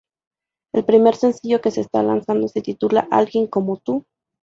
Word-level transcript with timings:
El 0.73 0.83
primer 0.83 1.15
sencillo 1.15 1.61
que 1.61 1.69
se 1.69 1.81
está 1.81 2.01
lanzando 2.01 2.47
se 2.47 2.61
titula 2.63 3.07
"Alguien 3.11 3.45
como 3.45 3.77
tú". 3.77 4.07